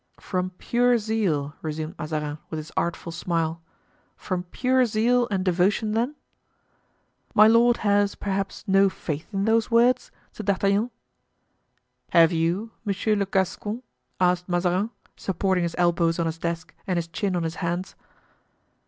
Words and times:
"From 0.19 0.49
pure 0.57 0.97
zeal?" 0.97 1.53
resumed 1.61 1.93
Mazarin, 1.99 2.39
with 2.49 2.57
his 2.57 2.71
artful 2.75 3.11
smile; 3.11 3.61
"from 4.17 4.41
pure 4.45 4.83
zeal 4.87 5.27
and 5.29 5.45
devotion 5.45 5.91
then?" 5.91 6.15
"My 7.35 7.45
lord 7.45 7.77
has, 7.85 8.15
perhaps, 8.15 8.63
no 8.65 8.89
faith 8.89 9.27
in 9.31 9.45
those 9.45 9.69
words?" 9.69 10.09
said 10.31 10.47
D'Artagnan. 10.47 10.89
"Have 12.09 12.31
you, 12.31 12.71
Monsieur 12.83 13.15
le 13.15 13.27
Gascon?" 13.27 13.83
asked 14.19 14.49
Mazarin, 14.49 14.89
supporting 15.17 15.61
his 15.63 15.75
elbows 15.77 16.17
on 16.17 16.25
his 16.25 16.39
desk 16.39 16.73
and 16.87 16.97
his 16.97 17.07
chin 17.07 17.35
on 17.35 17.43
his 17.43 17.57
hands. 17.61 17.93